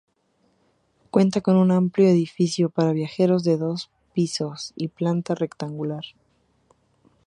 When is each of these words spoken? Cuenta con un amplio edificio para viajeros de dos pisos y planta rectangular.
Cuenta 1.11 1.41
con 1.41 1.57
un 1.57 1.69
amplio 1.69 2.07
edificio 2.09 2.71
para 2.71 2.91
viajeros 2.91 3.43
de 3.43 3.57
dos 3.57 3.91
pisos 4.15 4.73
y 4.75 4.87
planta 4.87 5.35
rectangular. 5.35 6.03